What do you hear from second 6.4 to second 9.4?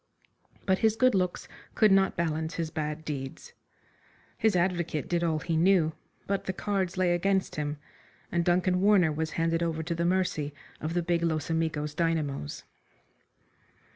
the cards lay against him, and Duncan Warner was